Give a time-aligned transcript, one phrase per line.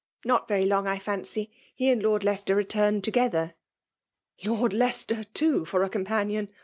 [0.25, 1.51] "Not very long, I fancy.
[1.75, 3.53] He and Lord Leicester return together."''
[4.43, 6.49] Lord Leicester/ too, for a companion